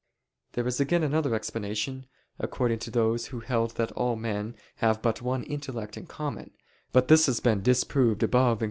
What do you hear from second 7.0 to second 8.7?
this has been disproved above (Q.